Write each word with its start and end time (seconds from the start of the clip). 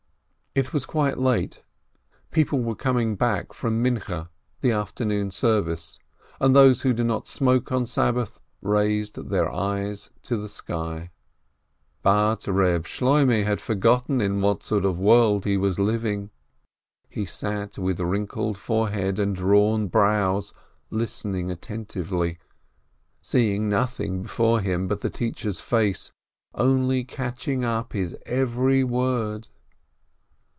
It 0.53 0.73
was 0.73 0.85
quite 0.85 1.17
late; 1.17 1.63
people 2.29 2.59
were 2.61 2.75
coming 2.75 3.15
back 3.15 3.53
from 3.53 3.81
the 3.83 4.69
Afternoon 4.73 5.31
Service, 5.31 5.97
and 6.41 6.53
those 6.53 6.81
who 6.81 6.91
do 6.91 7.05
not 7.05 7.25
smoke 7.25 7.71
on 7.71 7.85
Sabbath, 7.85 8.41
raised 8.61 9.29
their 9.29 9.49
eyes 9.49 10.09
to 10.23 10.35
the 10.35 10.49
sky. 10.49 11.09
But 12.01 12.47
Reb 12.47 12.83
Shloi 12.85 13.25
meh 13.25 13.43
had 13.43 13.61
forgotten 13.61 14.19
in 14.19 14.41
what 14.41 14.61
sort 14.61 14.83
of 14.83 14.99
world 14.99 15.45
he 15.45 15.55
was 15.55 15.79
living. 15.79 16.31
He 17.07 17.23
sat 17.23 17.77
with 17.77 18.01
wrinkled 18.01 18.57
forehead 18.57 19.19
and 19.19 19.33
drawn 19.33 19.87
brows, 19.87 20.53
listening 20.89 21.49
attentively, 21.49 22.39
seeing 23.21 23.69
nothing 23.69 24.23
before 24.23 24.59
him 24.59 24.89
but 24.89 24.99
the 24.99 25.09
teacher's 25.09 25.61
face, 25.61 26.11
only 26.53 27.05
catching 27.05 27.63
up 27.63 27.93
his 27.93 28.17
every 28.25 28.83
word. 28.83 29.47